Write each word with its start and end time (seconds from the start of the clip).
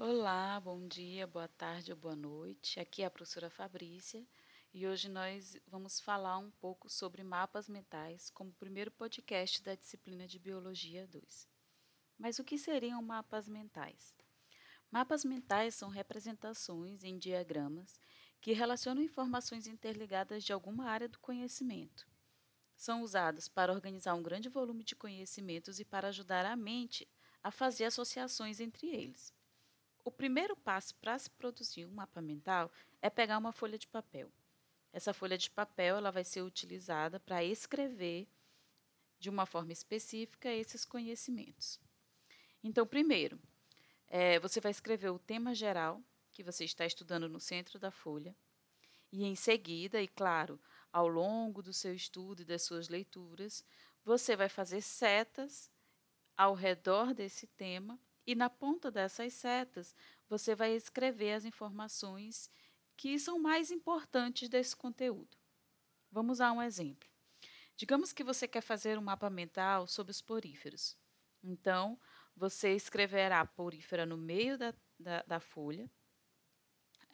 Olá, 0.00 0.60
bom 0.60 0.86
dia, 0.86 1.26
boa 1.26 1.48
tarde 1.48 1.90
ou 1.90 1.98
boa 1.98 2.14
noite. 2.14 2.78
Aqui 2.78 3.02
é 3.02 3.06
a 3.06 3.10
professora 3.10 3.50
Fabrícia 3.50 4.24
e 4.72 4.86
hoje 4.86 5.08
nós 5.08 5.58
vamos 5.66 5.98
falar 5.98 6.38
um 6.38 6.52
pouco 6.52 6.88
sobre 6.88 7.24
mapas 7.24 7.68
mentais 7.68 8.30
como 8.30 8.52
primeiro 8.52 8.92
podcast 8.92 9.60
da 9.60 9.74
disciplina 9.74 10.28
de 10.28 10.38
Biologia 10.38 11.04
2. 11.08 11.48
Mas 12.16 12.38
o 12.38 12.44
que 12.44 12.56
seriam 12.56 13.02
mapas 13.02 13.48
mentais? 13.48 14.14
Mapas 14.88 15.24
mentais 15.24 15.74
são 15.74 15.88
representações 15.88 17.02
em 17.02 17.18
diagramas 17.18 18.00
que 18.40 18.52
relacionam 18.52 19.02
informações 19.02 19.66
interligadas 19.66 20.44
de 20.44 20.52
alguma 20.52 20.84
área 20.84 21.08
do 21.08 21.18
conhecimento. 21.18 22.06
São 22.76 23.02
usados 23.02 23.48
para 23.48 23.72
organizar 23.72 24.14
um 24.14 24.22
grande 24.22 24.48
volume 24.48 24.84
de 24.84 24.94
conhecimentos 24.94 25.80
e 25.80 25.84
para 25.84 26.06
ajudar 26.06 26.46
a 26.46 26.54
mente 26.54 27.08
a 27.42 27.50
fazer 27.50 27.86
associações 27.86 28.60
entre 28.60 28.86
eles. 28.86 29.36
O 30.08 30.10
primeiro 30.10 30.56
passo 30.56 30.94
para 30.94 31.18
se 31.18 31.28
produzir 31.28 31.84
um 31.84 31.90
mapa 31.90 32.22
mental 32.22 32.72
é 33.02 33.10
pegar 33.10 33.36
uma 33.36 33.52
folha 33.52 33.78
de 33.78 33.86
papel. 33.86 34.32
Essa 34.90 35.12
folha 35.12 35.36
de 35.36 35.50
papel 35.50 35.98
ela 35.98 36.10
vai 36.10 36.24
ser 36.24 36.40
utilizada 36.40 37.20
para 37.20 37.44
escrever 37.44 38.26
de 39.18 39.28
uma 39.28 39.44
forma 39.44 39.70
específica 39.70 40.50
esses 40.50 40.82
conhecimentos. 40.82 41.78
Então, 42.64 42.86
primeiro, 42.86 43.38
é, 44.06 44.40
você 44.40 44.62
vai 44.62 44.70
escrever 44.70 45.10
o 45.10 45.18
tema 45.18 45.54
geral 45.54 46.02
que 46.32 46.42
você 46.42 46.64
está 46.64 46.86
estudando 46.86 47.28
no 47.28 47.38
centro 47.38 47.78
da 47.78 47.90
folha, 47.90 48.34
e 49.12 49.26
em 49.26 49.36
seguida, 49.36 50.00
e 50.00 50.08
claro, 50.08 50.58
ao 50.90 51.06
longo 51.06 51.62
do 51.62 51.74
seu 51.74 51.92
estudo 51.92 52.40
e 52.40 52.46
das 52.46 52.62
suas 52.62 52.88
leituras, 52.88 53.62
você 54.02 54.34
vai 54.34 54.48
fazer 54.48 54.80
setas 54.80 55.70
ao 56.34 56.54
redor 56.54 57.12
desse 57.12 57.46
tema 57.46 58.00
e 58.28 58.34
na 58.34 58.50
ponta 58.50 58.90
dessas 58.90 59.32
setas, 59.32 59.96
você 60.28 60.54
vai 60.54 60.74
escrever 60.74 61.32
as 61.32 61.46
informações 61.46 62.50
que 62.94 63.18
são 63.18 63.38
mais 63.38 63.70
importantes 63.70 64.50
desse 64.50 64.76
conteúdo. 64.76 65.34
Vamos 66.12 66.38
a 66.38 66.52
um 66.52 66.60
exemplo. 66.60 67.08
Digamos 67.74 68.12
que 68.12 68.22
você 68.22 68.46
quer 68.46 68.60
fazer 68.60 68.98
um 68.98 69.02
mapa 69.02 69.30
mental 69.30 69.86
sobre 69.86 70.10
os 70.10 70.20
poríferos. 70.20 70.94
Então, 71.42 71.98
você 72.36 72.74
escreverá 72.74 73.46
porífera 73.46 74.04
no 74.04 74.18
meio 74.18 74.58
da, 74.58 74.74
da, 75.00 75.22
da 75.22 75.40
folha. 75.40 75.90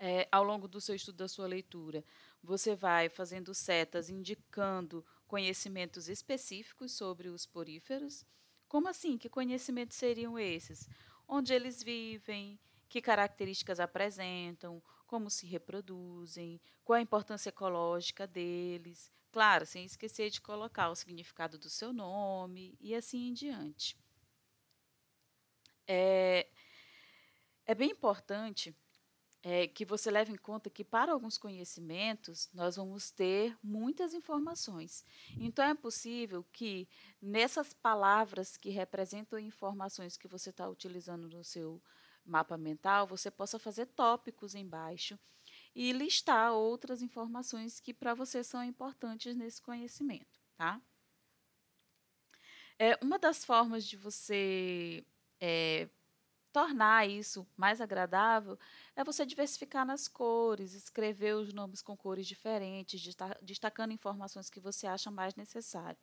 É, 0.00 0.26
ao 0.32 0.42
longo 0.42 0.66
do 0.66 0.80
seu 0.80 0.96
estudo, 0.96 1.18
da 1.18 1.28
sua 1.28 1.46
leitura, 1.46 2.04
você 2.42 2.74
vai 2.74 3.08
fazendo 3.08 3.54
setas 3.54 4.10
indicando 4.10 5.06
conhecimentos 5.28 6.08
específicos 6.08 6.90
sobre 6.90 7.28
os 7.28 7.46
poríferos 7.46 8.26
como 8.68 8.88
assim? 8.88 9.16
Que 9.18 9.28
conhecimentos 9.28 9.96
seriam 9.96 10.38
esses? 10.38 10.88
Onde 11.26 11.52
eles 11.54 11.82
vivem, 11.82 12.58
que 12.88 13.00
características 13.00 13.80
apresentam, 13.80 14.82
como 15.06 15.30
se 15.30 15.46
reproduzem, 15.46 16.60
qual 16.84 16.96
a 16.98 17.02
importância 17.02 17.48
ecológica 17.48 18.26
deles. 18.26 19.12
Claro, 19.32 19.66
sem 19.66 19.84
esquecer 19.84 20.30
de 20.30 20.40
colocar 20.40 20.88
o 20.90 20.94
significado 20.94 21.58
do 21.58 21.68
seu 21.68 21.92
nome 21.92 22.76
e 22.80 22.94
assim 22.94 23.28
em 23.28 23.32
diante. 23.32 23.96
É, 25.86 26.46
é 27.66 27.74
bem 27.74 27.90
importante 27.90 28.74
é, 29.44 29.68
que 29.68 29.84
você 29.84 30.10
leve 30.10 30.32
em 30.32 30.36
conta 30.36 30.70
que, 30.70 30.82
para 30.82 31.12
alguns 31.12 31.36
conhecimentos, 31.36 32.48
nós 32.54 32.76
vamos 32.76 33.10
ter 33.10 33.54
muitas 33.62 34.14
informações. 34.14 35.04
Então, 35.38 35.62
é 35.66 35.74
possível 35.74 36.42
que, 36.50 36.88
nessas 37.20 37.74
palavras 37.74 38.56
que 38.56 38.70
representam 38.70 39.38
informações 39.38 40.16
que 40.16 40.26
você 40.26 40.48
está 40.48 40.66
utilizando 40.66 41.28
no 41.28 41.44
seu 41.44 41.82
mapa 42.24 42.56
mental, 42.56 43.06
você 43.06 43.30
possa 43.30 43.58
fazer 43.58 43.84
tópicos 43.84 44.54
embaixo 44.54 45.18
e 45.74 45.92
listar 45.92 46.52
outras 46.54 47.02
informações 47.02 47.78
que 47.78 47.92
para 47.92 48.14
você 48.14 48.42
são 48.42 48.64
importantes 48.64 49.36
nesse 49.36 49.60
conhecimento, 49.60 50.40
tá? 50.56 50.80
É, 52.78 52.98
uma 53.02 53.18
das 53.18 53.44
formas 53.44 53.84
de 53.84 53.96
você 53.96 55.04
tornar 56.54 57.08
isso 57.08 57.44
mais 57.56 57.80
agradável 57.80 58.56
é 58.94 59.02
você 59.02 59.26
diversificar 59.26 59.84
nas 59.84 60.06
cores, 60.06 60.72
escrever 60.72 61.34
os 61.34 61.52
nomes 61.52 61.82
com 61.82 61.96
cores 61.96 62.28
diferentes, 62.28 63.02
destacando 63.42 63.90
informações 63.90 64.48
que 64.48 64.60
você 64.60 64.86
acha 64.86 65.10
mais 65.10 65.34
necessário. 65.34 65.98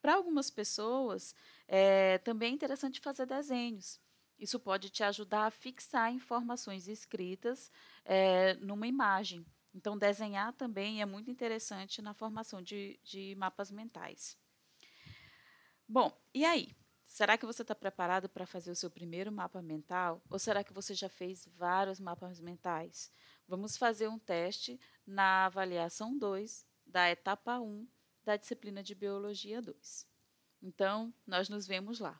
Para 0.00 0.14
algumas 0.14 0.50
pessoas, 0.50 1.34
é 1.68 2.16
também 2.16 2.52
é 2.52 2.54
interessante 2.54 2.98
fazer 2.98 3.26
desenhos. 3.26 4.00
Isso 4.38 4.58
pode 4.58 4.88
te 4.88 5.04
ajudar 5.04 5.44
a 5.44 5.50
fixar 5.50 6.10
informações 6.10 6.88
escritas 6.88 7.70
é, 8.02 8.54
numa 8.54 8.86
imagem. 8.86 9.44
Então, 9.74 9.98
desenhar 9.98 10.54
também 10.54 11.02
é 11.02 11.06
muito 11.06 11.30
interessante 11.30 12.00
na 12.00 12.14
formação 12.14 12.62
de, 12.62 12.98
de 13.04 13.34
mapas 13.36 13.70
mentais. 13.70 14.38
Bom, 15.86 16.10
e 16.32 16.42
aí? 16.42 16.74
Será 17.20 17.36
que 17.36 17.44
você 17.44 17.60
está 17.60 17.74
preparado 17.74 18.30
para 18.30 18.46
fazer 18.46 18.70
o 18.70 18.74
seu 18.74 18.90
primeiro 18.90 19.30
mapa 19.30 19.60
mental? 19.60 20.22
Ou 20.30 20.38
será 20.38 20.64
que 20.64 20.72
você 20.72 20.94
já 20.94 21.06
fez 21.06 21.46
vários 21.54 22.00
mapas 22.00 22.40
mentais? 22.40 23.12
Vamos 23.46 23.76
fazer 23.76 24.08
um 24.08 24.18
teste 24.18 24.80
na 25.06 25.44
avaliação 25.44 26.16
2 26.16 26.66
da 26.86 27.10
etapa 27.10 27.60
1 27.60 27.86
da 28.24 28.38
disciplina 28.38 28.82
de 28.82 28.94
Biologia 28.94 29.60
2. 29.60 30.08
Então, 30.62 31.12
nós 31.26 31.50
nos 31.50 31.66
vemos 31.66 32.00
lá. 32.00 32.18